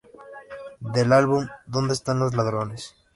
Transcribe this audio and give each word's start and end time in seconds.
Del 0.95 1.13
álbum 1.13 1.45
"¿Dónde 1.67 1.93
están 1.93 2.17
los 2.17 2.33
ladrones? 2.35 2.95